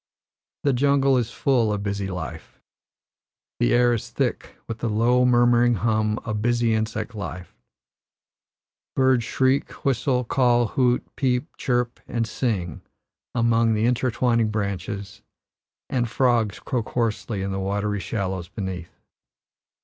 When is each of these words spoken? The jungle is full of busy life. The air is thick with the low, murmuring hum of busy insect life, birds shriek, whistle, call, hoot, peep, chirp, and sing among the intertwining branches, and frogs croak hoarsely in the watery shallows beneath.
The 0.63 0.73
jungle 0.73 1.15
is 1.15 1.29
full 1.29 1.71
of 1.71 1.83
busy 1.83 2.07
life. 2.07 2.59
The 3.59 3.71
air 3.71 3.93
is 3.93 4.09
thick 4.09 4.55
with 4.67 4.79
the 4.79 4.89
low, 4.89 5.25
murmuring 5.25 5.75
hum 5.75 6.17
of 6.25 6.41
busy 6.41 6.73
insect 6.73 7.13
life, 7.13 7.55
birds 8.95 9.23
shriek, 9.23 9.71
whistle, 9.85 10.23
call, 10.23 10.69
hoot, 10.69 11.03
peep, 11.15 11.55
chirp, 11.55 11.99
and 12.07 12.25
sing 12.25 12.81
among 13.35 13.75
the 13.75 13.85
intertwining 13.85 14.49
branches, 14.49 15.21
and 15.87 16.09
frogs 16.09 16.59
croak 16.59 16.89
hoarsely 16.89 17.43
in 17.43 17.51
the 17.51 17.59
watery 17.59 17.99
shallows 17.99 18.49
beneath. 18.49 18.99